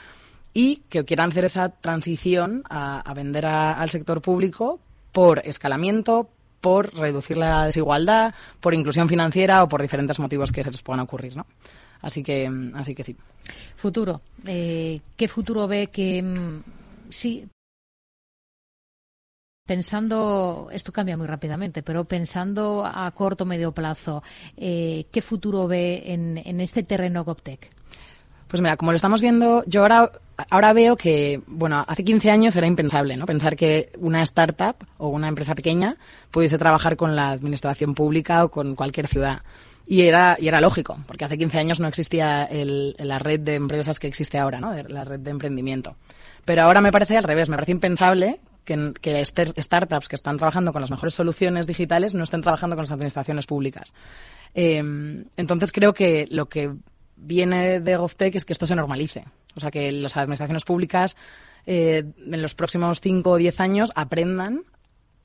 y 0.56 0.76
que 0.88 1.04
quieran 1.04 1.28
hacer 1.28 1.44
esa 1.44 1.68
transición 1.68 2.62
a, 2.70 3.12
vender 3.14 3.44
al 3.44 3.90
sector 3.90 4.22
público 4.22 4.80
por 5.12 5.40
escalamiento, 5.40 6.30
por 6.62 6.94
reducir 6.94 7.36
la 7.36 7.66
desigualdad, 7.66 8.34
por 8.58 8.72
inclusión 8.72 9.06
financiera 9.06 9.62
o 9.62 9.68
por 9.68 9.82
diferentes 9.82 10.18
motivos 10.18 10.52
que 10.52 10.64
se 10.64 10.70
les 10.70 10.80
puedan 10.80 11.00
ocurrir, 11.00 11.36
¿no? 11.36 11.44
Así 12.00 12.22
que, 12.22 12.50
así 12.72 12.94
que 12.94 13.02
sí. 13.02 13.14
Futuro. 13.76 14.22
Eh, 14.46 15.02
¿Qué 15.14 15.28
futuro 15.28 15.68
ve 15.68 15.88
que 15.88 16.22
mm, 16.22 16.62
sí? 17.10 17.46
Pensando, 19.66 20.70
esto 20.72 20.90
cambia 20.90 21.18
muy 21.18 21.26
rápidamente, 21.26 21.82
pero 21.82 22.06
pensando 22.06 22.86
a 22.86 23.10
corto 23.10 23.44
o 23.44 23.46
medio 23.46 23.72
plazo, 23.72 24.22
eh, 24.56 25.04
¿qué 25.12 25.20
futuro 25.20 25.68
ve 25.68 26.02
en, 26.06 26.38
en 26.38 26.62
este 26.62 26.82
terreno 26.82 27.24
GovTech? 27.24 27.76
Pues 28.48 28.60
mira, 28.60 28.76
como 28.76 28.92
lo 28.92 28.96
estamos 28.96 29.20
viendo, 29.20 29.64
yo 29.66 29.82
ahora, 29.82 30.12
ahora 30.50 30.72
veo 30.72 30.96
que, 30.96 31.40
bueno, 31.46 31.84
hace 31.86 32.04
15 32.04 32.30
años 32.30 32.54
era 32.54 32.66
impensable, 32.66 33.16
¿no? 33.16 33.26
Pensar 33.26 33.56
que 33.56 33.90
una 33.98 34.22
startup 34.22 34.76
o 34.98 35.08
una 35.08 35.28
empresa 35.28 35.54
pequeña 35.54 35.96
pudiese 36.30 36.56
trabajar 36.56 36.96
con 36.96 37.16
la 37.16 37.30
administración 37.30 37.94
pública 37.94 38.44
o 38.44 38.50
con 38.50 38.76
cualquier 38.76 39.08
ciudad. 39.08 39.42
Y 39.88 40.02
era, 40.02 40.36
y 40.38 40.48
era 40.48 40.60
lógico, 40.60 40.96
porque 41.06 41.24
hace 41.24 41.38
15 41.38 41.58
años 41.58 41.80
no 41.80 41.88
existía 41.88 42.48
la 42.50 43.18
red 43.18 43.40
de 43.40 43.54
empresas 43.54 43.98
que 43.98 44.06
existe 44.06 44.38
ahora, 44.38 44.60
¿no? 44.60 44.72
La 44.88 45.04
red 45.04 45.20
de 45.20 45.30
emprendimiento. 45.30 45.96
Pero 46.44 46.62
ahora 46.62 46.80
me 46.80 46.92
parece 46.92 47.16
al 47.16 47.24
revés, 47.24 47.48
me 47.48 47.56
parece 47.56 47.72
impensable 47.72 48.40
que, 48.64 48.92
que 49.00 49.24
startups 49.24 50.08
que 50.08 50.16
están 50.16 50.36
trabajando 50.36 50.72
con 50.72 50.80
las 50.80 50.90
mejores 50.90 51.14
soluciones 51.14 51.66
digitales 51.66 52.14
no 52.14 52.24
estén 52.24 52.42
trabajando 52.42 52.76
con 52.76 52.84
las 52.84 52.92
administraciones 52.92 53.46
públicas. 53.46 53.94
Eh, 54.54 54.82
entonces 55.36 55.72
creo 55.72 55.92
que 55.92 56.26
lo 56.30 56.48
que 56.48 56.72
viene 57.16 57.80
de 57.80 57.96
GovTech 57.96 58.34
es 58.34 58.44
que 58.44 58.52
esto 58.52 58.66
se 58.66 58.76
normalice. 58.76 59.24
O 59.56 59.60
sea, 59.60 59.70
que 59.70 59.90
las 59.90 60.16
administraciones 60.16 60.64
públicas 60.64 61.16
eh, 61.66 62.04
en 62.30 62.42
los 62.42 62.54
próximos 62.54 63.00
5 63.00 63.30
o 63.30 63.36
10 63.36 63.60
años 63.60 63.92
aprendan 63.94 64.62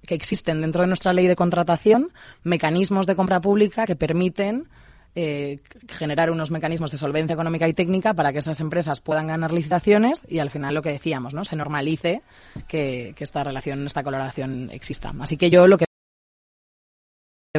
que 0.06 0.16
existen 0.16 0.62
dentro 0.62 0.82
de 0.82 0.88
nuestra 0.88 1.14
ley 1.14 1.28
de 1.28 1.36
contratación 1.36 2.12
mecanismos 2.44 3.06
de 3.06 3.16
compra 3.16 3.40
pública 3.40 3.86
que 3.86 3.96
permiten 3.96 4.68
eh, 5.14 5.60
generar 5.90 6.32
unos 6.32 6.52
mecanismos 6.52 6.90
de 6.92 6.98
solvencia 6.98 7.34
económica 7.34 7.68
y 7.68 7.74
técnica 7.74 8.14
para 8.14 8.32
que 8.32 8.40
estas 8.40 8.62
empresas 8.62 9.02
puedan 9.02 9.28
ganar 9.28 9.52
licitaciones 9.52 10.24
y 10.28 10.40
al 10.40 10.50
final 10.50 10.74
lo 10.74 10.82
que 10.82 10.92
decíamos, 10.92 11.34
¿no? 11.34 11.44
Se 11.44 11.58
normalice 11.58 12.22
que, 12.68 13.14
que 13.16 13.24
esta 13.24 13.44
relación, 13.44 13.86
esta 13.86 14.04
colaboración 14.04 14.70
exista. 14.72 15.14
Así 15.20 15.36
que 15.36 15.50
yo 15.50 15.68
lo 15.68 15.78
que 15.78 15.91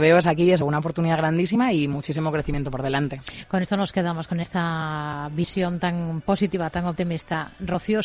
veo 0.00 0.16
es 0.16 0.26
aquí 0.26 0.50
es 0.50 0.60
una 0.60 0.78
oportunidad 0.78 1.18
grandísima 1.18 1.72
y 1.72 1.86
muchísimo 1.86 2.32
crecimiento 2.32 2.70
por 2.70 2.82
delante. 2.82 3.20
Con 3.48 3.60
esto 3.60 3.76
nos 3.76 3.92
quedamos, 3.92 4.26
con 4.26 4.40
esta 4.40 5.28
visión 5.32 5.78
tan 5.78 6.22
positiva, 6.22 6.70
tan 6.70 6.86
optimista. 6.86 7.52
Rocío 7.60 8.00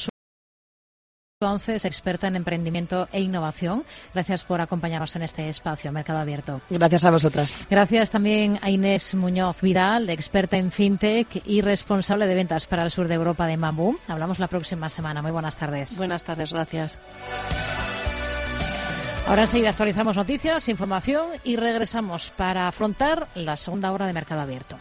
entonces, 1.40 1.86
experta 1.86 2.28
en 2.28 2.36
emprendimiento 2.36 3.08
e 3.12 3.22
innovación. 3.22 3.84
Gracias 4.12 4.44
por 4.44 4.60
acompañarnos 4.60 5.16
en 5.18 5.22
este 5.22 5.48
espacio, 5.50 5.92
Mercado 5.92 6.18
Abierto. 6.18 6.62
Gracias 6.68 7.06
a 7.06 7.12
vosotras. 7.12 7.56
Gracias 7.70 8.10
también 8.10 8.58
a 8.64 8.72
Inés 8.72 9.14
Muñoz 9.14 9.62
Vidal, 9.62 10.10
experta 10.10 10.58
en 10.58 10.72
FinTech 10.72 11.44
y 11.46 11.62
responsable 11.62 12.26
de 12.26 12.34
ventas 12.34 12.66
para 12.66 12.82
el 12.82 12.90
sur 12.90 13.08
de 13.08 13.14
Europa 13.14 13.46
de 13.46 13.56
Mambú. 13.56 14.00
Hablamos 14.08 14.40
la 14.40 14.48
próxima 14.48 14.90
semana. 14.90 15.22
Muy 15.22 15.32
buenas 15.32 15.56
tardes. 15.56 15.96
Buenas 15.96 16.24
tardes, 16.24 16.52
gracias. 16.52 16.98
Ahora 19.28 19.46
sí, 19.46 19.66
actualizamos 19.66 20.16
noticias, 20.16 20.70
información 20.70 21.28
y 21.44 21.58
regresamos 21.58 22.32
para 22.38 22.70
afrontar 22.70 23.28
la 23.36 23.58
segunda 23.58 23.92
hora 23.92 24.08
de 24.08 24.14
Mercado 24.14 24.40
Abierto. 24.40 24.78